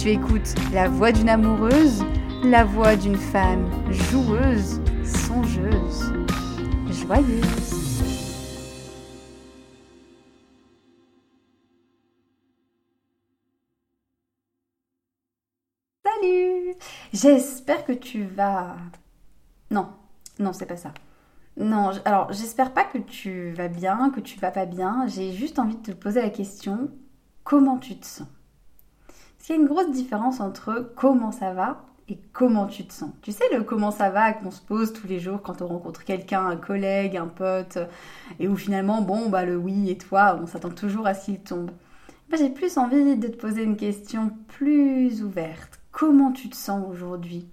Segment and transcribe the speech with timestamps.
[0.00, 2.02] Tu écoutes la voix d'une amoureuse,
[2.42, 6.14] la voix d'une femme joueuse, songeuse,
[6.88, 8.00] joyeuse.
[16.02, 16.76] Salut
[17.12, 18.76] J'espère que tu vas...
[19.70, 19.90] Non,
[20.38, 20.94] non, c'est pas ça.
[21.58, 25.06] Non, alors j'espère pas que tu vas bien, que tu vas pas bien.
[25.08, 26.90] J'ai juste envie de te poser la question,
[27.44, 28.28] comment tu te sens?
[29.40, 32.92] Parce qu'il y a une grosse différence entre comment ça va et comment tu te
[32.92, 33.10] sens.
[33.22, 36.04] Tu sais, le comment ça va qu'on se pose tous les jours quand on rencontre
[36.04, 37.78] quelqu'un, un collègue, un pote,
[38.38, 41.40] et où finalement, bon, bah le oui et toi, on s'attend toujours à ce qu'il
[41.40, 41.70] tombe.
[42.36, 45.80] J'ai plus envie de te poser une question plus ouverte.
[45.90, 47.48] Comment tu te sens aujourd'hui?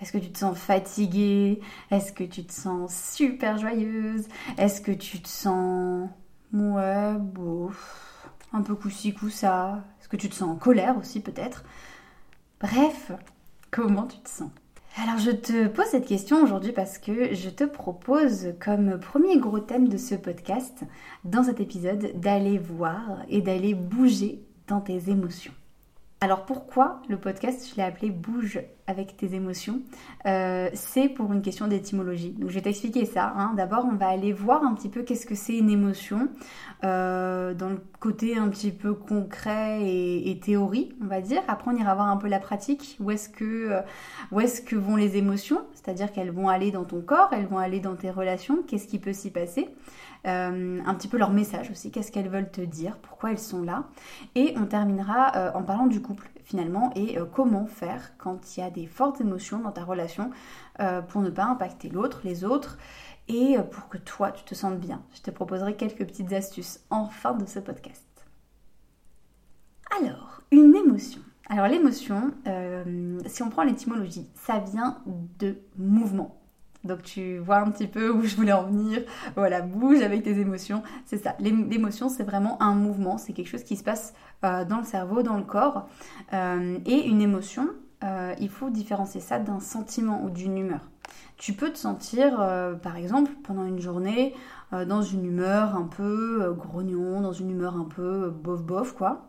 [0.00, 1.60] Est-ce que tu te sens fatiguée
[1.90, 4.28] Est-ce que tu te sens super joyeuse?
[4.58, 6.08] Est-ce que tu te sens...
[6.52, 11.64] Ouais, bof, un peu coup-ci, coup-ça est-ce que tu te sens en colère aussi peut-être
[12.60, 13.10] Bref,
[13.72, 14.52] comment tu te sens?
[15.02, 19.58] Alors je te pose cette question aujourd'hui parce que je te propose comme premier gros
[19.58, 20.84] thème de ce podcast,
[21.24, 25.52] dans cet épisode, d'aller voir et d'aller bouger dans tes émotions.
[26.26, 29.82] Alors pourquoi le podcast, je l'ai appelé Bouge avec tes émotions
[30.26, 32.30] euh, C'est pour une question d'étymologie.
[32.32, 33.32] Donc je vais t'expliquer ça.
[33.36, 33.54] Hein.
[33.56, 36.28] D'abord, on va aller voir un petit peu qu'est-ce que c'est une émotion,
[36.82, 41.42] euh, dans le côté un petit peu concret et, théorie, on va dire.
[41.46, 42.96] Après, on ira voir un peu la pratique.
[42.98, 43.80] Où euh,
[44.32, 45.60] où est-ce que vont les émotions?
[45.74, 48.64] C'est-à-dire qu'elles vont aller dans ton corps, elles vont aller dans tes relations.
[48.66, 49.68] Qu'est-ce qui peut s'y passer?
[50.26, 53.62] Euh, un petit peu leur message aussi, qu'est-ce qu'elles veulent te dire, pourquoi elles sont
[53.62, 53.84] là?
[54.34, 58.60] Et on terminera euh, en parlant du couple finalement et euh, comment faire quand il
[58.60, 60.30] y a des fortes émotions dans ta relation
[61.08, 62.76] pour ne pas impacter l'autre, les autres
[63.28, 65.00] et pour que toi tu te sentes bien.
[65.14, 68.04] Je te proposerai quelques petites astuces en fin de ce podcast.
[69.98, 71.22] Alors, une émotion.
[71.48, 72.34] Alors l'émotion,
[73.24, 74.98] si on prend l'étymologie, ça vient
[75.38, 76.38] de mouvement.
[76.86, 79.02] Donc tu vois un petit peu où je voulais en venir.
[79.34, 80.82] Voilà, bouge avec tes émotions.
[81.04, 81.36] C'est ça.
[81.40, 83.18] L'émotion, c'est vraiment un mouvement.
[83.18, 84.14] C'est quelque chose qui se passe
[84.44, 85.88] euh, dans le cerveau, dans le corps.
[86.32, 87.68] Euh, et une émotion,
[88.04, 90.80] euh, il faut différencier ça d'un sentiment ou d'une humeur.
[91.36, 92.36] Tu peux te sentir,
[92.82, 94.34] par exemple, pendant une journée,
[94.72, 99.28] dans une humeur un peu grognon, dans une humeur un peu bof-bof, quoi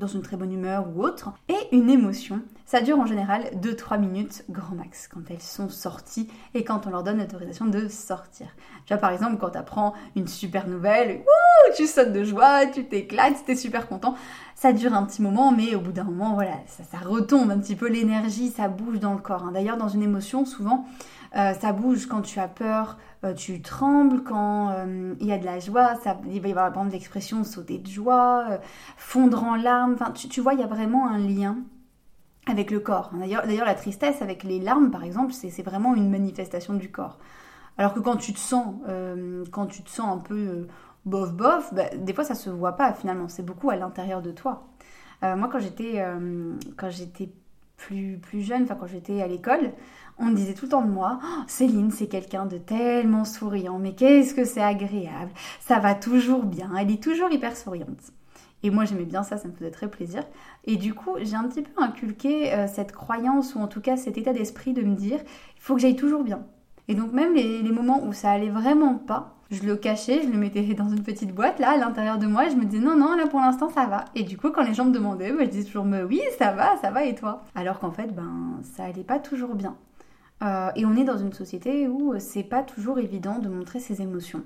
[0.00, 1.32] dans une très bonne humeur ou autre.
[1.48, 6.28] Et une émotion, ça dure en général 2-3 minutes grand max quand elles sont sorties
[6.54, 8.48] et quand on leur donne l'autorisation de sortir.
[8.86, 11.22] Tu vois par exemple quand tu apprends une super nouvelle,
[11.76, 14.14] tu sautes de joie, tu t'éclates, tu es super content.
[14.54, 17.76] Ça dure un petit moment mais au bout d'un moment voilà, ça, retombe un petit
[17.76, 19.44] peu l'énergie, ça bouge dans le corps.
[19.44, 19.52] Hein.
[19.52, 20.86] D'ailleurs dans une émotion souvent
[21.36, 25.38] euh, ça bouge quand tu as peur, euh, tu trembles, quand euh, il y a
[25.38, 28.58] de la joie, ça, il va y avoir l'expression sauter de joie,
[28.96, 31.58] fondre en larmes, enfin tu, vois, il y a vraiment un lien
[32.48, 33.10] avec le corps.
[33.14, 37.18] D'ailleurs, d'ailleurs la tristesse avec les larmes par exemple, c'est vraiment une manifestation du corps.
[37.78, 38.74] Alors que quand tu te sens,
[39.52, 40.66] quand tu te sens un peu
[41.04, 44.30] bof bof, bah, des fois ça se voit pas finalement, c'est beaucoup à l'intérieur de
[44.30, 44.68] toi.
[45.22, 47.30] Euh, moi quand j'étais euh, quand j'étais
[47.76, 49.72] plus, plus jeune, enfin quand j'étais à l'école,
[50.18, 53.78] on me disait tout le temps de moi, oh, Céline c'est quelqu'un de tellement souriant,
[53.78, 55.30] mais qu'est-ce que c'est agréable,
[55.60, 58.12] ça va toujours bien, elle est toujours hyper souriante.
[58.62, 60.22] Et moi j'aimais bien ça, ça me faisait très plaisir.
[60.64, 63.96] Et du coup j'ai un petit peu inculqué euh, cette croyance, ou en tout cas
[63.96, 65.20] cet état d'esprit de me dire,
[65.56, 66.44] il faut que j'aille toujours bien.
[66.88, 70.38] Et donc même les, moments où ça allait vraiment pas, je le cachais, je le
[70.38, 72.46] mettais dans une petite boîte là à l'intérieur de moi.
[72.46, 74.04] Et je me disais non, non, là pour l'instant ça va.
[74.14, 76.76] Et du coup, quand les gens me demandaient, je disais toujours mais oui, ça va,
[76.78, 77.44] ça va et toi?
[77.54, 79.76] Alors qu'en fait, ben ça allait pas toujours bien.
[80.42, 84.00] Euh, et on est dans une société où c'est pas toujours évident de montrer ses
[84.00, 84.42] émotions.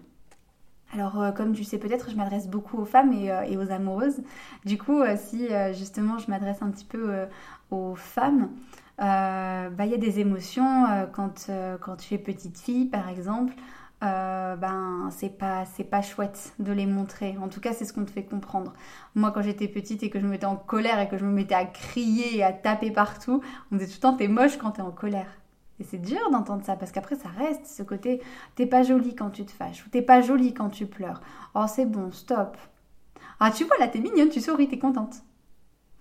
[0.92, 4.20] Alors, euh, comme tu sais peut-être, je m'adresse beaucoup aux femmes et, euh, aux amoureuses.
[4.64, 7.26] Du coup, si justement je m'adresse un petit peu
[7.70, 8.50] aux femmes,
[8.98, 11.50] bah, il y a des émotions quand,
[11.80, 13.54] quand tu es petite fille, par exemple.
[14.02, 17.38] Euh, ben c'est pas c'est pas chouette de les montrer.
[17.38, 18.74] En tout cas, c'est ce qu'on te fait comprendre.
[19.14, 21.32] Moi, quand j'étais petite et que je me mettais en colère et que je me
[21.32, 24.58] mettais à crier et à taper partout, on me disait tout le temps t'es moche
[24.58, 25.28] quand t'es en colère.
[25.80, 28.20] Et c'est dur d'entendre ça parce qu'après ça reste ce côté
[28.56, 31.22] t'es pas jolie quand tu te fâches ou t'es pas jolie quand tu pleures.
[31.54, 32.56] Oh c'est bon, stop.
[33.40, 35.22] Ah tu vois là t'es mignonne, tu souris, t'es contente.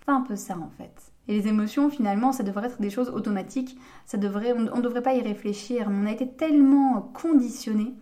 [0.04, 1.13] C'est un peu ça en fait.
[1.28, 3.78] Et les émotions, finalement, ça devrait être des choses automatiques.
[4.06, 5.88] Ça devrait, on ne devrait pas y réfléchir.
[5.90, 7.94] On a été tellement conditionné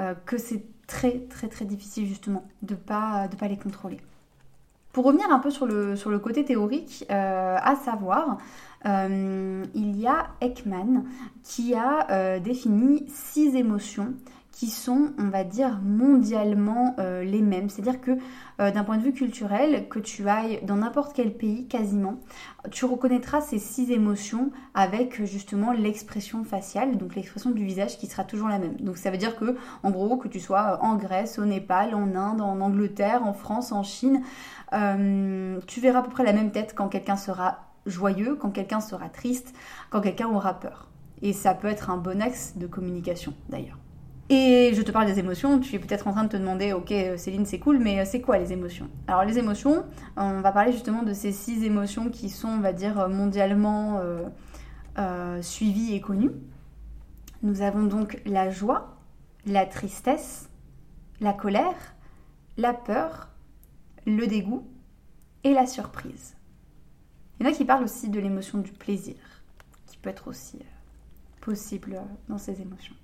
[0.00, 3.98] euh, que c'est très très très difficile justement de pas de pas les contrôler.
[4.92, 8.38] Pour revenir un peu sur le, sur le côté théorique, euh, à savoir,
[8.86, 11.04] euh, il y a Ekman
[11.42, 14.14] qui a défini six émotions
[14.54, 17.68] qui sont, on va dire, mondialement euh, les mêmes.
[17.68, 18.12] C'est-à-dire que
[18.60, 22.20] euh, d'un point de vue culturel, que tu ailles dans n'importe quel pays quasiment,
[22.70, 28.22] tu reconnaîtras ces six émotions avec justement l'expression faciale, donc l'expression du visage qui sera
[28.22, 28.76] toujours la même.
[28.76, 32.14] Donc ça veut dire que, en gros, que tu sois en Grèce, au Népal, en
[32.14, 34.22] Inde, en Angleterre, en France, en Chine,
[34.72, 38.80] euh, tu verras à peu près la même tête quand quelqu'un sera joyeux, quand quelqu'un
[38.80, 39.52] sera triste,
[39.90, 40.88] quand quelqu'un aura peur.
[41.22, 43.78] Et ça peut être un bon axe de communication d'ailleurs.
[44.30, 46.94] Et je te parle des émotions, tu es peut-être en train de te demander, ok
[47.18, 48.88] Céline c'est cool, mais c'est quoi les émotions?
[49.06, 49.84] Alors les émotions,
[50.16, 54.22] on va parler justement de ces six émotions qui sont, on va dire, mondialement euh,
[54.98, 56.30] euh, suivies et connues.
[57.42, 58.96] Nous avons donc la joie,
[59.44, 60.48] la tristesse,
[61.20, 61.94] la colère,
[62.56, 63.28] la peur,
[64.06, 64.66] le dégoût
[65.44, 66.34] et la surprise.
[67.38, 69.16] Il y en a qui parlent aussi de l'émotion du plaisir,
[69.86, 72.00] qui peut être aussi euh, possible
[72.30, 72.94] dans ces émotions.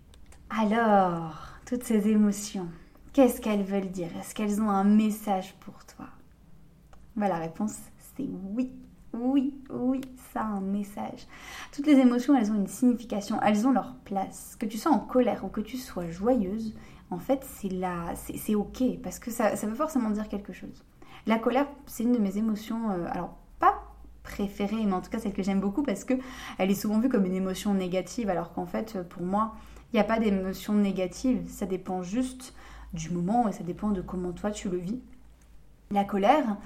[0.51, 2.67] Alors, toutes ces émotions,
[3.13, 4.09] qu'est-ce qu'elles veulent dire?
[4.19, 6.07] Est-ce qu'elles ont un message pour toi?
[7.17, 7.77] Bah, La réponse,
[8.17, 8.73] c'est oui.
[9.13, 10.01] Oui, oui,
[10.33, 11.27] ça a un message.
[11.73, 14.57] Toutes les émotions, elles ont une signification, elles ont leur place.
[14.59, 16.75] Que tu sois en colère ou que tu sois joyeuse,
[17.11, 20.85] en fait, c'est là, c'est ok, parce que ça, ça veut forcément dire quelque chose.
[21.27, 23.83] La colère, c'est une de mes émotions, euh, alors pas
[24.23, 26.15] préférée, mais en tout cas celle que j'aime beaucoup parce que
[26.59, 29.55] elle est souvent vue comme une émotion négative, alors qu'en fait, pour moi,
[29.93, 32.55] il n'y a pas d'émotion négative, ça dépend juste
[32.93, 35.01] du moment et ça dépend de comment toi tu le vis.
[35.91, 36.57] La colère,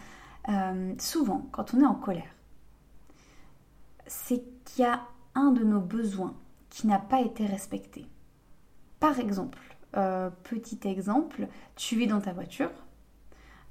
[0.49, 2.35] euh, souvent, quand on est en colère,
[4.06, 5.00] c'est qu'il y a
[5.35, 6.35] un de nos besoins
[6.69, 8.06] qui n'a pas été respecté.
[9.00, 9.59] Par exemple,
[9.97, 12.71] euh, petit exemple, tu es dans ta voiture,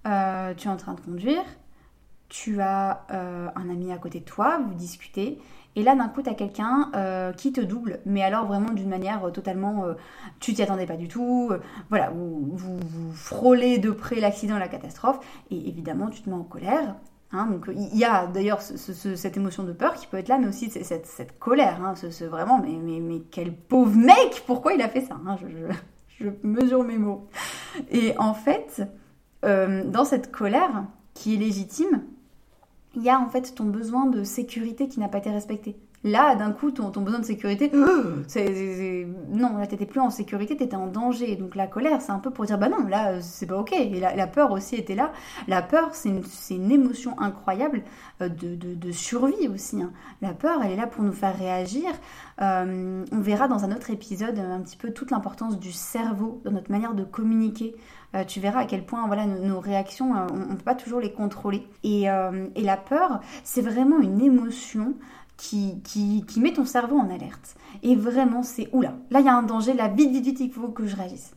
[0.07, 1.43] euh, tu es en train de conduire,
[2.29, 5.39] tu as un ami à côté de toi, vous discutez,
[5.75, 8.89] et là, d'un coup, tu as quelqu'un euh, qui te double, mais alors vraiment d'une
[8.89, 9.85] manière euh, totalement.
[9.85, 9.93] Euh,
[10.39, 11.51] tu t'y attendais pas du tout.
[11.89, 16.43] voilà, vous, vous, frôlez de près l'accident, la catastrophe, et évidemment, tu te mets en
[16.43, 16.95] colère.
[17.35, 20.47] Hein, donc il y a d'ailleurs cette émotion de peur qui peut être là, mais
[20.47, 21.83] aussi cette, cette colère.
[21.83, 25.37] Hein, ce, vraiment, mais, mais, mais, quel pauvre mec Pourquoi il a fait ça hein,
[25.41, 27.27] je, je, mesure mes mots.
[27.89, 28.83] Et en fait,
[29.41, 32.03] dans cette colère qui est légitime,
[32.95, 35.75] il y a en fait ton besoin de sécurité qui n'a pas été respecté.
[36.05, 40.88] Là, d'un coup, ton, besoin de sécurité, non, là, t'étais plus en sécurité, t'étais en
[40.88, 41.38] danger.
[41.38, 43.72] Donc la colère, c'est un peu pour dire, bah non, là, c'est pas ok.
[43.72, 45.13] Et la, peur aussi était là.
[45.48, 47.83] La peur, c'est une, émotion incroyable
[48.22, 49.81] euh, de, survie aussi.
[49.81, 49.91] Hein.
[50.22, 51.89] La peur, elle est là pour nous faire réagir.
[52.41, 56.51] Euh, on verra dans un autre épisode un petit peu toute l'importance du cerveau dans
[56.51, 57.75] notre manière de communiquer.
[58.15, 61.13] Euh, tu verras à quel point voilà, nos, réactions, on ne peut pas toujours les
[61.13, 61.65] contrôler.
[61.83, 64.95] Et la peur, c'est vraiment une émotion
[65.43, 67.55] qui, qui, met ton cerveau en alerte.
[67.81, 70.51] Et vraiment, c'est oula, là il y a un danger, là vite, vite, vite, il
[70.51, 71.35] faut que je réagisse.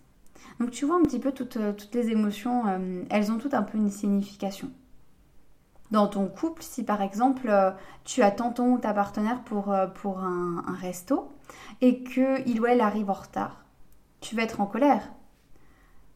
[0.61, 3.55] Donc tu vois un petit peu toutes, euh, toutes les émotions, euh, elles ont toutes
[3.55, 4.71] un peu une signification.
[5.91, 7.73] Dans ton couple, si par exemple euh,
[8.05, 11.33] tu attends ton ou ta partenaire pour, pour un, un resto
[11.81, 13.65] et qu'il ou elle arrive en retard,
[14.21, 15.13] tu vas être en colère.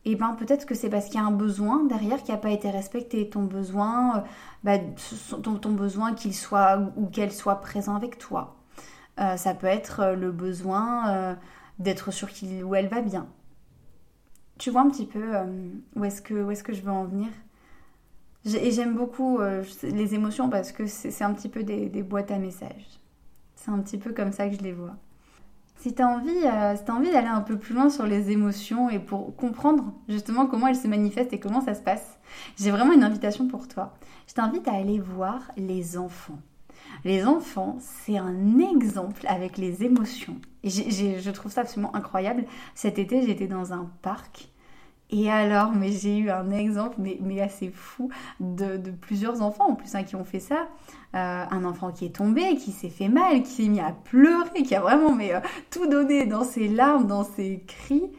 [0.04, 2.50] Et ben peut-être que c'est parce qu'il y a un besoin derrière qui n'a pas
[2.50, 3.28] été respecté.
[3.28, 4.21] Ton besoin, euh,
[4.64, 4.78] bah,
[5.42, 8.57] ton, besoin qu'il soit ou qu'elle soit présent avec toi.
[9.21, 11.37] Euh, ça peut être euh, le besoin
[11.78, 13.28] d'être sûr qu'il ou elle va bien.
[14.59, 15.33] Tu vois un petit peu
[15.97, 17.28] où est-ce que, où est que je veux en venir?
[18.45, 19.40] Et j'aime beaucoup
[19.83, 23.00] les émotions parce que c'est un petit peu des boîtes à messages.
[23.54, 24.97] C'est un petit peu comme ça que je les vois.
[25.80, 29.94] Si tu euh, envie d'aller un peu plus loin sur les émotions et pour comprendre
[30.10, 32.18] justement comment elles se manifestent et comment ça se passe,
[32.58, 33.94] j'ai vraiment une invitation pour toi.
[34.28, 36.38] Je t'invite à aller voir les enfants.
[37.02, 40.37] Les enfants, c'est un exemple avec les émotions.
[40.64, 42.44] Je trouve ça absolument incroyable.
[42.75, 44.50] Cet été, j'étais dans un parc
[45.11, 49.75] et alors, mais j'ai eu un exemple, mais, mais assez fou, de, plusieurs enfants en
[49.75, 50.69] plus hein, qui ont fait ça.
[51.14, 54.62] Euh, un enfant qui est tombé, qui s'est fait mal, qui s'est mis à pleurer,
[54.62, 55.40] qui a vraiment mais, euh,
[55.71, 58.11] tout donné dans ses larmes, dans ses cris.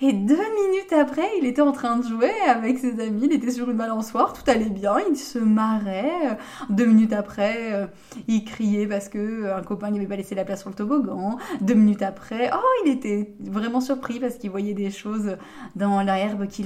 [0.00, 3.50] Et deux minutes après, il était en train de jouer avec ses amis, il était
[3.50, 6.38] sur une balançoire, tout allait bien, il se marrait.
[6.70, 7.86] Deux minutes après, euh,
[8.28, 11.38] il criait parce que euh, un copain n'avait pas laissé la place sur le toboggan.
[11.62, 15.36] Deux minutes après, oh, il était vraiment surpris parce qu'il voyait des choses
[15.74, 16.62] dans l'herbe qui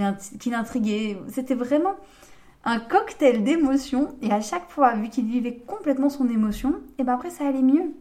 [0.50, 1.16] l'intriguaient.
[1.28, 1.94] C'était vraiment
[2.64, 7.14] un cocktail d'émotions et à chaque fois, vu qu'il vivait complètement son émotion, et ben
[7.14, 7.94] après ça allait mieux.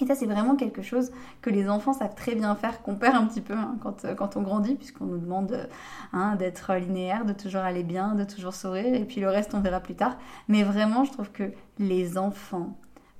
[0.00, 3.16] Et ça, c'est vraiment quelque chose que les enfants savent très bien faire, qu'on perd
[3.16, 5.66] un petit peu hein, quand, euh, quand, on grandit, puisqu'on nous demande euh,
[6.12, 9.60] hein, d'être linéaire, de toujours aller bien, de toujours sourire, et puis le reste, on
[9.60, 10.18] verra plus tard.
[10.48, 12.76] Mais vraiment, je trouve que les enfants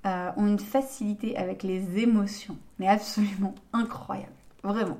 [0.06, 4.98] euh, ont une facilité avec les émotions, mais absolument incroyable, vraiment.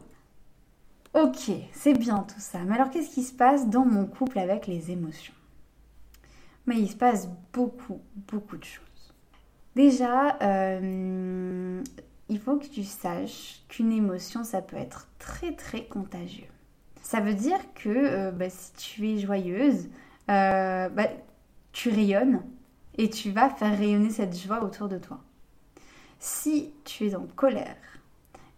[1.13, 4.67] Ok, c'est bien tout ça, mais alors qu'est-ce qui se passe dans mon couple avec
[4.67, 5.35] les émotions?
[6.67, 8.84] Mais il se passe beaucoup, beaucoup de choses.
[9.75, 11.83] Déjà, euh,
[12.29, 16.47] il faut que tu saches qu'une émotion, ça peut être très très contagieux.
[17.03, 19.89] Ça veut dire que euh, bah, si tu es joyeuse,
[20.31, 21.09] euh, bah,
[21.73, 22.43] tu rayonnes
[22.97, 25.21] et tu vas faire rayonner cette joie autour de toi.
[26.21, 27.77] Si tu es en colère,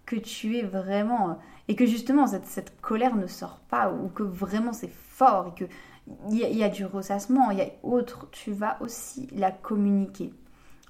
[0.04, 1.38] que tu es vraiment...
[1.66, 5.68] et que justement cette, colère ne sort pas ou que vraiment c'est fort et qu'il
[6.30, 10.32] y, y, a du ressassement, il y a autre, tu vas aussi la communiquer.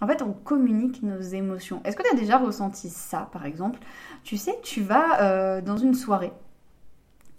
[0.00, 1.80] En fait, on communique nos émotions.
[1.84, 3.80] Est-ce que tu as déjà ressenti ça, par exemple?
[4.24, 6.32] Tu sais, tu vas euh, dans une soirée.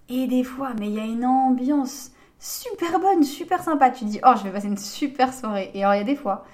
[0.09, 3.91] Et des fois, mais il y a une ambiance super bonne, super sympa.
[3.91, 5.69] Tu dis, oh, je vais passer une super soirée.
[5.73, 6.45] Et alors, il y a des fois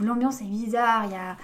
[0.00, 1.36] où l'ambiance est bizarre, il y a,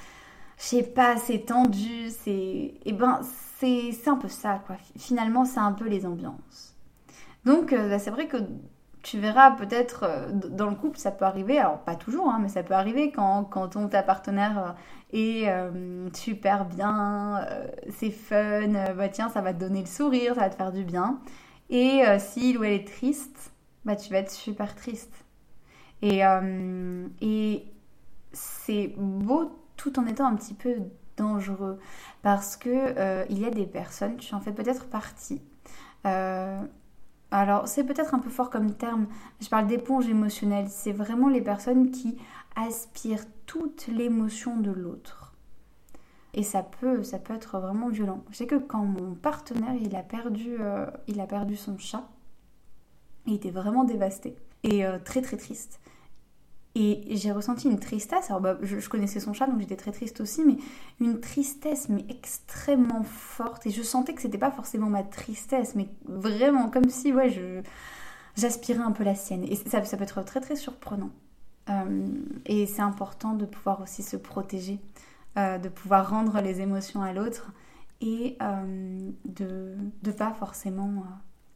[0.57, 2.75] je sais pas, c'est tendu, c'est.
[2.85, 3.21] Eh ben,
[3.61, 4.77] c'est un peu ça, quoi.
[4.97, 6.75] Finalement, c'est un peu les ambiances.
[7.45, 8.39] Donc, euh, bah, c'est vrai que
[9.03, 12.49] tu verras peut-être euh, dans le couple, ça peut arriver, alors pas toujours, hein, mais
[12.49, 14.73] ça peut arriver quand, quand ton ta partenaire euh,
[15.13, 17.47] est euh, super bien,
[17.91, 20.85] c'est fun, bah tiens, ça va te donner le sourire, ça va te faire du
[20.85, 21.21] bien.
[21.71, 23.53] Et s'il ou elle est triste,
[23.85, 25.13] bah tu vas être super triste.
[26.03, 26.21] Et,
[27.21, 27.65] et
[28.33, 30.77] c'est beau tout en étant un petit peu
[31.17, 31.79] dangereux
[32.23, 35.41] parce que il y a des personnes, tu en fais peut-être partie,
[37.31, 39.07] alors, c'est peut-être un peu fort comme terme,
[39.41, 40.69] je parle d'éponge émotionnelle.
[40.71, 42.17] C'est vraiment les personnes qui
[42.57, 45.35] aspirent toute l'émotion de l'autre.
[46.35, 48.23] Et ça peut, ça peut être vraiment violent.
[48.31, 52.09] Je sais que quand mon partenaire, il a perdu, euh, il a perdu son chat,
[53.27, 55.81] il était vraiment dévasté et euh, très très triste.
[56.81, 58.31] Et j'ai ressenti une tristesse.
[58.31, 60.59] Alors, bah, je, connaissais son chat, donc j'étais très triste aussi, mais
[61.01, 63.67] une tristesse, mais extrêmement forte.
[63.67, 67.63] Et je sentais que c'était pas forcément ma tristesse, mais vraiment comme si, ouais, je,
[68.37, 69.43] j'aspirais un peu la sienne.
[69.43, 71.11] Et ça, ça peut être très, très surprenant.
[71.69, 72.07] Euh,
[72.47, 74.79] et c'est important de pouvoir aussi se protéger,
[75.37, 77.51] euh, de pouvoir rendre les émotions à l'autre
[78.01, 81.03] et euh, de ne pas forcément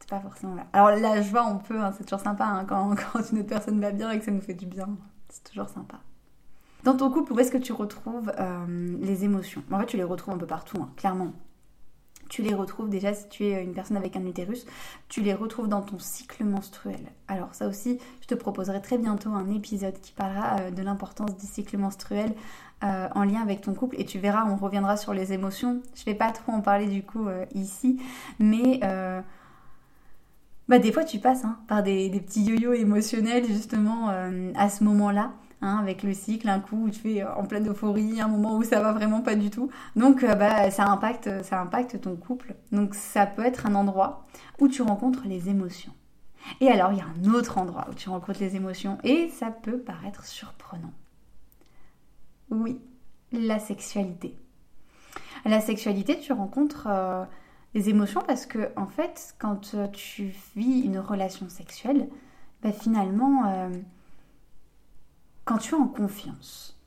[0.05, 0.55] pas forcément.
[0.73, 3.79] Alors la joie, on peut, hein, c'est toujours sympa hein, quand, quand, une autre personne
[3.79, 4.89] va bien et que ça nous fait du bien.
[5.33, 5.99] C'est toujours sympa.
[6.83, 9.63] Dans ton couple, où est-ce que tu retrouves euh, les émotions?
[9.71, 11.33] En fait, tu les retrouves un peu partout, hein, clairement.
[12.29, 14.65] Tu les retrouves déjà si tu es une personne avec un utérus,
[15.09, 16.99] tu les retrouves dans ton cycle menstruel.
[17.27, 21.35] Alors ça aussi, je te proposerai très bientôt un épisode qui parlera euh, de l'importance
[21.35, 22.33] du cycle menstruel
[22.83, 25.81] euh, en lien avec ton couple et tu verras, on reviendra sur les émotions.
[25.95, 27.99] Je vais pas trop en parler du coup ici,
[28.39, 28.81] mais
[30.67, 34.83] bah, des fois tu passes hein, par des, petits yo-yo émotionnels justement euh, à ce
[34.83, 35.33] moment-là.
[35.65, 38.57] Hein, avec le cycle, un coup où tu fais euh, en pleine euphorie, un moment
[38.57, 39.69] où ça va vraiment pas du tout.
[39.95, 42.55] Donc euh, bah, ça, impacte, ça impacte ton couple.
[42.73, 44.25] Donc ça peut être un endroit
[44.59, 45.93] où tu rencontres les émotions.
[46.59, 49.51] Et alors il y a un autre endroit où tu rencontres les émotions et ça
[49.51, 50.91] peut paraître surprenant.
[52.49, 52.81] Oui,
[53.31, 54.37] la sexualité.
[55.45, 56.87] La sexualité, tu rencontres
[57.73, 62.07] Les émotions parce que en fait, quand euh, tu vis une relation sexuelle,
[62.61, 63.69] bah, finalement, euh,
[65.45, 66.79] quand tu es en confiance,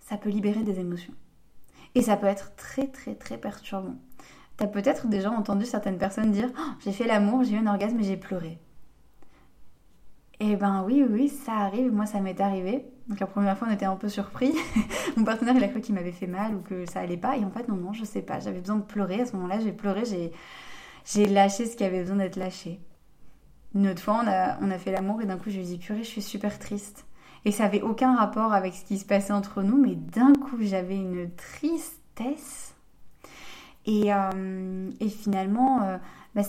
[0.00, 1.14] ça peut libérer des émotions.
[1.94, 3.96] Et ça peut être très très très perturbant.
[4.56, 7.98] T'as peut-être déjà entendu certaines personnes dire oh, J'ai fait l'amour, j'ai eu un orgasme
[8.00, 8.58] et j'ai pleuré.
[10.40, 11.92] Eh ben oui, oui, ça arrive.
[11.92, 12.86] Moi, ça m'est arrivé.
[13.08, 14.52] Donc la première fois, on était un peu surpris.
[15.16, 17.36] Mon partenaire, il a cru qu'il m'avait fait mal ou que ça allait pas.
[17.36, 18.40] Et en fait, non, non, je sais pas.
[18.40, 19.20] J'avais besoin de pleurer.
[19.20, 20.02] À ce moment-là, j'ai pleuré.
[20.04, 22.80] J'ai, lâché ce qui avait besoin d'être lâché.
[23.74, 24.22] Une autre fois,
[24.60, 26.58] on a, fait l'amour et d'un coup, je lui ai dit purée, je suis super
[26.58, 27.04] triste.
[27.44, 30.56] Et ça avait aucun rapport avec ce qui se passait entre nous, mais d'un coup,
[30.60, 32.74] j'avais une tristesse.
[33.84, 35.98] Et, euh, finalement, euh,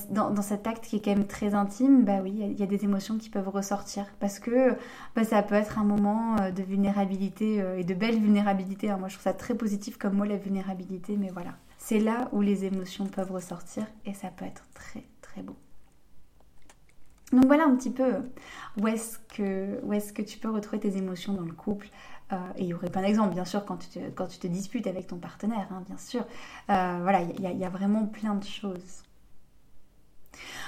[0.10, 2.84] dans, cet acte qui est quand même très intime, bah oui, il y, a des
[2.84, 4.76] émotions qui peuvent ressortir parce que
[5.16, 8.90] bah, ça peut être un moment euh, de vulnérabilité euh, et de belle vulnérabilité.
[8.90, 8.98] Hein.
[8.98, 12.42] Moi, je trouve ça très positif comme mot la vulnérabilité, mais voilà, c'est là où
[12.42, 15.56] les émotions peuvent ressortir et ça peut être très très beau.
[17.32, 18.16] Donc voilà un petit peu
[18.80, 21.90] où est-ce que, où est que tu peux retrouver tes émotions dans le couple.
[22.34, 24.48] Euh, et il y aurait plein d'exemples, bien sûr, quand tu, te, quand tu te
[24.48, 26.26] disputes avec ton partenaire, hein, bien sûr.
[26.68, 29.04] voilà, il y, a vraiment plein de choses.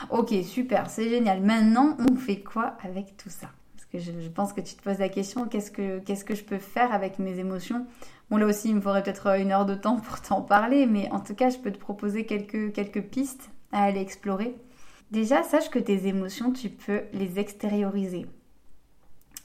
[0.10, 1.42] Ok, super, c'est génial.
[1.42, 3.48] Maintenant, on fait quoi avec tout ça?
[3.76, 6.94] Parce que je, pense que tu te poses la question, qu'est-ce que, je peux faire
[6.94, 7.86] avec mes émotions?
[8.30, 11.10] Bon, là aussi, il me faudrait peut-être une heure de temps pour t'en parler, mais
[11.12, 14.56] en tout cas, je peux te proposer quelques, quelques pistes à aller explorer.
[15.12, 18.28] Déjà, sache que tes émotions, tu peux les extérioriser.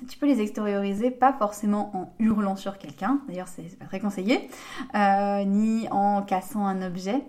[0.09, 4.51] Tu peux les extérioriser pas forcément en hurlant sur quelqu'un, d'ailleurs c'est pas très conseillé,
[4.95, 7.23] euh, ni en cassant un objet,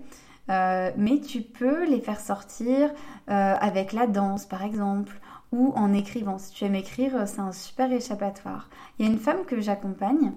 [0.50, 2.92] euh, mais tu peux les faire sortir
[3.30, 5.20] euh, avec la danse par exemple
[5.52, 6.38] ou en écrivant.
[6.38, 8.70] Si tu aimes écrire, euh, c'est un super échappatoire.
[9.00, 10.34] Il y a une femme que j'accompagne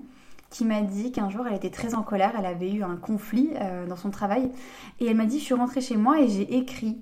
[0.51, 3.51] qui m'a dit qu'un jour elle était très en colère, elle avait eu un conflit
[3.87, 4.51] dans son travail
[4.99, 6.97] et elle m'a dit je suis rentrée chez moi et j'ai écrit.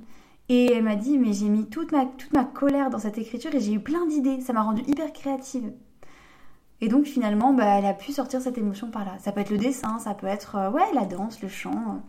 [0.49, 3.55] Et elle m'a dit mais j'ai mis toute ma, toute ma colère dans cette écriture
[3.55, 5.73] et j'ai eu plein d'idées, ça m'a rendue hyper créative.
[6.81, 9.13] Et donc finalement, bah, elle a pu sortir cette émotion par là.
[9.21, 12.03] Ça peut être le dessin, ça peut être ouais la danse, le chant.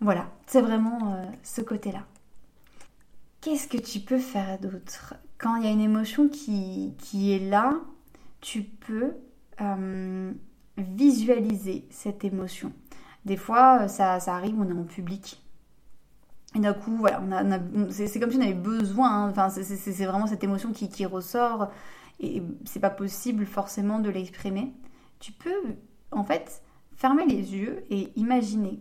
[0.00, 2.04] Voilà, c'est vraiment euh, ce côté-là.
[3.40, 5.14] Qu'est-ce que tu peux faire d'autre?
[5.38, 7.80] Quand il y a une émotion qui, qui est là,
[8.40, 9.14] tu peux
[9.60, 10.32] euh,
[10.76, 12.72] visualiser cette émotion.
[13.24, 15.42] Des fois, ça, ça, arrive, on est en public.
[16.54, 17.58] Et d'un coup, on a,
[17.90, 19.30] c'est comme si on avait besoin, hein.
[19.30, 21.70] enfin, c'est vraiment cette émotion qui, qui ressort
[22.20, 24.72] et c'est pas possible forcément de l'exprimer.
[25.18, 25.76] Tu peux,
[26.12, 26.62] en fait,
[26.94, 28.80] fermer les yeux et imaginer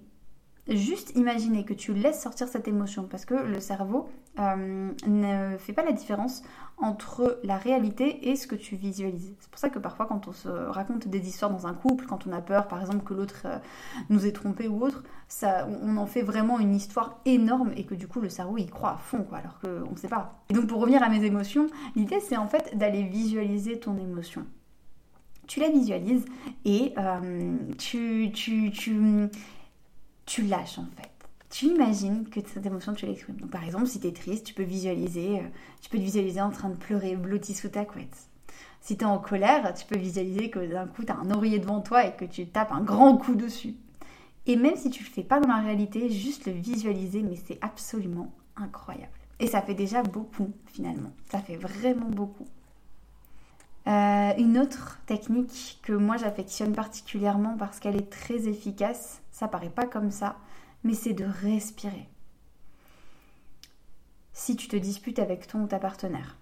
[0.67, 5.73] Juste imaginer que tu laisses sortir cette émotion parce que le cerveau euh, ne fait
[5.73, 6.41] pas la différence
[6.77, 9.35] entre la réalité et ce que tu visualises.
[9.39, 12.25] C'est pour ça que parfois quand on se raconte des histoires dans un couple, quand
[12.25, 13.59] on a peur par exemple que l'autre euh,
[14.09, 17.93] nous ait trompé ou autre, ça, on en fait vraiment une histoire énorme et que
[17.93, 20.41] du coup le cerveau il croit à fond quoi, alors qu'on ne sait pas.
[20.49, 24.47] Et donc pour revenir à mes émotions, l'idée c'est en fait d'aller visualiser ton émotion
[25.47, 26.25] tu la visualises
[26.65, 29.29] et euh, tu, tu, tu,
[30.25, 31.11] tu lâches en fait.
[31.49, 33.37] Tu imagines que cette émotion, tu l'exprimes.
[33.37, 35.47] Donc par exemple, si tu es triste, tu peux visualiser, euh,
[35.81, 38.29] tu peux te visualiser en train de pleurer, blotti sous ta couette.
[38.81, 41.59] Si tu es en colère, tu peux visualiser que d'un coup, tu as un oreiller
[41.59, 43.75] devant toi et que tu tapes un grand coup dessus.
[44.47, 47.57] Et même si tu le fais pas dans la réalité, juste le visualiser, mais c'est
[47.61, 49.11] absolument incroyable.
[49.39, 51.11] Et ça fait déjà beaucoup finalement.
[51.31, 52.45] Ça fait vraiment beaucoup.
[53.87, 59.69] Euh, une autre technique que moi j'affectionne particulièrement parce qu'elle est très efficace, ça paraît
[59.69, 60.37] pas comme ça,
[60.83, 62.09] mais c'est de respirer.
[64.33, 66.35] Si tu te disputes avec ton ou ta partenaire,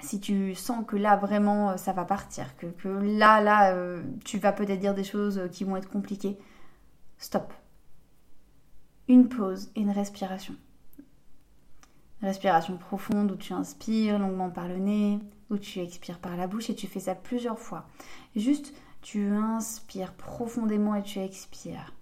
[0.00, 4.38] si tu sens que là vraiment euh, ça va partir, que, là, là, euh, tu
[4.38, 6.38] vas peut-être dire des choses qui vont être compliquées,
[7.16, 7.52] stop.
[9.08, 10.54] Une pause et une respiration.
[12.22, 15.18] Respiration profonde où tu inspires longuement par le nez,
[15.50, 17.86] où tu expires par la bouche et tu fais ça plusieurs fois.
[18.34, 21.92] Juste, tu inspires profondément et tu expires.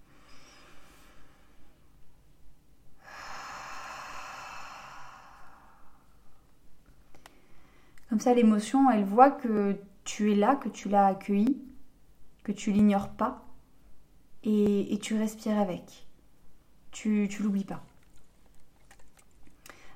[8.09, 11.61] Comme ça, l'émotion, elle voit que tu es là, que tu l'as accueilli,
[12.43, 13.45] que tu l'ignores pas,
[14.43, 16.07] et, tu respires avec.
[16.91, 17.83] Tu, tu l'oublies pas.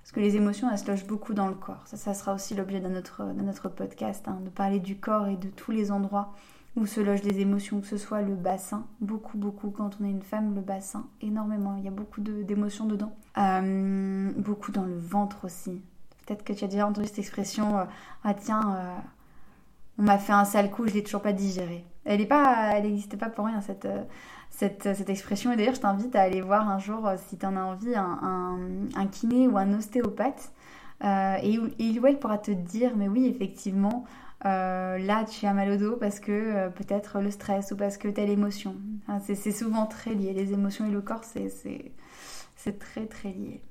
[0.09, 1.83] Parce que les émotions, elles se logent beaucoup dans le corps.
[1.85, 5.49] Ça, sera aussi l'objet notre, de notre podcast, hein, de parler du corps et de
[5.49, 6.33] tous les endroits
[6.75, 10.09] où se logent les émotions, que ce soit le bassin, beaucoup, beaucoup, quand on est
[10.09, 13.15] une femme, le bassin, énormément, il y a beaucoup d'émotions dedans.
[13.37, 15.79] Euh, beaucoup dans le ventre aussi.
[16.25, 17.83] Peut-être que tu as déjà entendu cette expression, euh,
[18.23, 18.95] ah tiens, euh,
[19.99, 21.85] On m'a fait un sale coup, je l'ai toujours pas digéré.
[22.05, 22.27] Elle
[22.81, 23.87] n'existait pas, pour rien cette,
[24.49, 25.51] cette, cette expression.
[25.51, 28.57] Et d'ailleurs, je t'invite à aller voir un jour, si tu en as envie, un,
[28.95, 30.51] un, kiné ou un ostéopathe.
[31.03, 34.05] et, il ou elle pourra te dire, mais oui, effectivement,
[34.45, 37.97] euh, là tu as mal au dos parce que euh, peut-être le stress ou parce
[37.97, 38.77] que telle émotion.
[39.21, 43.61] c'est souvent très lié, les émotions et le corps, c'est très très lié.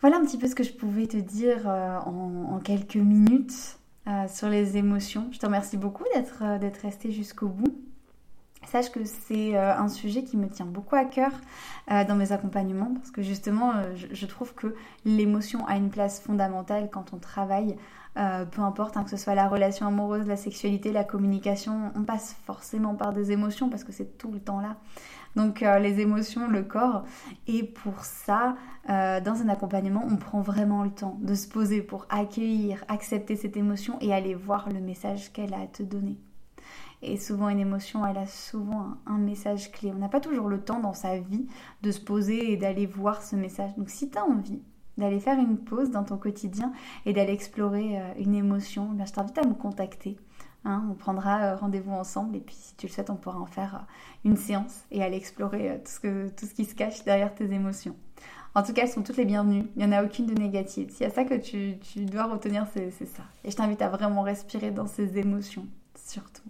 [0.00, 3.78] Voilà un petit peu ce que je pouvais te dire euh, en, quelques minutes
[4.28, 5.28] sur les émotions.
[5.30, 7.80] Je te remercie beaucoup d'être resté jusqu'au bout.
[8.66, 11.32] Sache que c'est un sujet qui me tient beaucoup à cœur
[11.88, 17.12] dans mes accompagnements parce que justement, je trouve que l'émotion a une place fondamentale quand
[17.12, 17.76] on travaille
[18.18, 22.02] euh, peu importe, hein, que ce soit la relation amoureuse, la sexualité, la communication, on
[22.02, 24.76] passe forcément par des émotions parce que c'est tout le temps là.
[25.36, 27.04] Donc euh, les émotions, le corps.
[27.46, 28.56] Et pour ça,
[28.88, 33.36] euh, dans un accompagnement, on prend vraiment le temps de se poser pour accueillir, accepter
[33.36, 36.18] cette émotion et aller voir le message qu'elle a à te donner.
[37.02, 39.90] Et souvent, une émotion, elle a souvent un, message clé.
[39.94, 41.46] On n'a pas toujours le temps dans sa vie
[41.82, 43.74] de se poser et d'aller voir ce message.
[43.76, 44.60] Donc si tu as envie
[44.98, 46.72] d'aller faire une pause dans ton quotidien
[47.06, 50.18] et d'aller explorer euh, une émotion, eh je t'invite à me contacter.
[50.66, 50.86] Hein.
[50.90, 53.74] on prendra euh, rendez-vous ensemble et puis si tu le souhaites, on pourra en faire
[53.76, 57.96] euh, une séance et aller explorer tout ce, qui se cache derrière tes émotions.
[58.54, 59.64] En tout cas, elles sont toutes les bienvenues.
[59.76, 60.90] Il n'y en a aucune de négative.
[60.90, 63.22] S'il y a ça que tu dois retenir, c'est ça.
[63.44, 66.42] Et je t'invite à vraiment respirer dans ces émotions, surtout.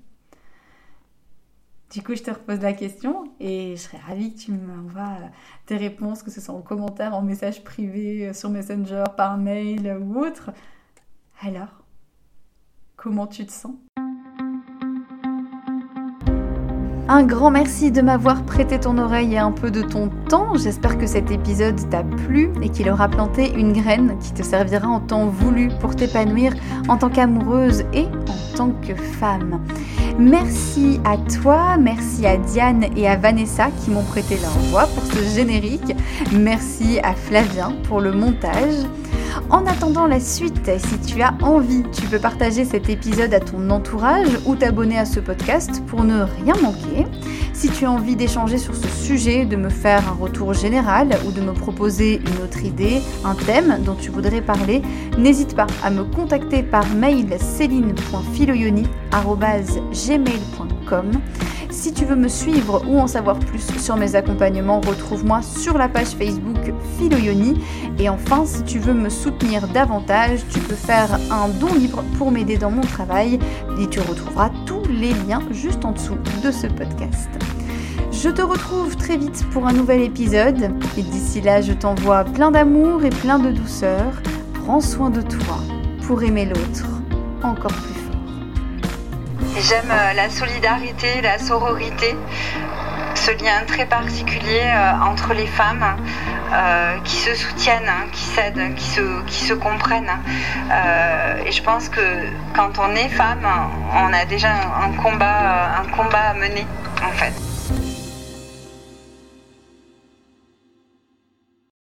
[1.91, 5.27] Du coup, je te repose la question et je serais ravie que tu m'envoies euh,
[5.67, 9.99] tes réponses, que ce soit en commentaire, en message privé, euh, sur Messenger, par mail
[10.01, 10.53] ou autre.
[11.45, 11.83] Alors,
[12.95, 13.73] comment tu te sens?
[17.09, 20.55] Un grand merci de m'avoir prêté ton oreille et un peu de ton temps.
[20.55, 24.87] J'espère que cet épisode t'a plu et qu'il aura planté une graine qui te servira
[24.87, 26.55] en temps voulu pour t'épanouir
[26.87, 29.61] en tant qu'amoureuse et en tant que femme.
[30.19, 35.05] Merci à toi, merci à Diane et à Vanessa qui m'ont prêté leur voix pour
[35.05, 35.95] ce générique.
[36.33, 38.75] Merci à Flavien pour le montage.
[39.49, 43.71] En attendant la suite, si tu as envie, tu peux partager cet épisode à ton
[43.71, 47.07] entourage ou t'abonner à ce podcast pour ne rien manquer.
[47.53, 51.33] Si tu as envie d'échanger sur ce sujet, de me faire un retour général ou
[51.33, 54.83] de me proposer une autre idée, un thème dont tu voudrais parler,
[55.19, 57.37] n'hésite pas à me contacter par mail.
[61.71, 65.89] Si tu veux me suivre ou en savoir plus sur mes accompagnements, retrouve-moi sur la
[65.89, 67.61] page Facebook Philoyoni.
[67.99, 72.31] Et enfin, si tu veux me soutenir davantage, tu peux faire un don libre pour
[72.31, 73.39] m'aider dans mon travail
[73.91, 74.51] tu retrouveras
[75.01, 77.31] les liens juste en dessous de ce podcast.
[78.13, 82.51] Je te retrouve très vite pour un nouvel épisode et d'ici là, je t'envoie plein
[82.51, 84.13] d'amour et plein de douceur.
[84.53, 85.57] Prends soin de toi
[86.07, 86.87] pour aimer l'autre
[87.43, 89.63] encore plus fort.
[89.63, 92.15] J'aime euh, la solidarité, la sororité,
[93.15, 95.97] ce lien très particulier euh, entre les femmes
[96.53, 100.11] euh, qui se soutiennent, hein, qui s'aident, qui se, qui se comprennent.
[101.47, 102.01] et je pense que
[102.55, 103.47] quand on est femme,
[103.93, 104.53] on a déjà
[104.85, 106.67] un combat, un combat à mener
[107.03, 107.50] en fait.